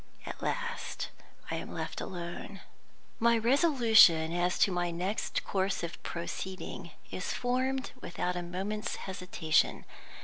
[0.25, 1.09] At last
[1.51, 2.61] I am left alone.
[3.19, 9.85] My resolution as to my next course of proceeding is formed without a moment's hesitation.